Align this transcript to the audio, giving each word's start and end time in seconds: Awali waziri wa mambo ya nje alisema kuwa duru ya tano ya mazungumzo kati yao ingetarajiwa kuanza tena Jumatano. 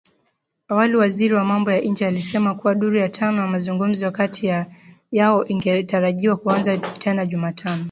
Awali 0.67 0.95
waziri 0.97 1.33
wa 1.33 1.43
mambo 1.43 1.71
ya 1.71 1.81
nje 1.81 2.07
alisema 2.07 2.55
kuwa 2.55 2.75
duru 2.75 2.97
ya 2.97 3.09
tano 3.09 3.41
ya 3.41 3.47
mazungumzo 3.47 4.11
kati 4.11 4.51
yao 5.11 5.47
ingetarajiwa 5.47 6.37
kuanza 6.37 6.77
tena 6.77 7.25
Jumatano. 7.25 7.79